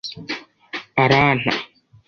aranta 1.03 1.53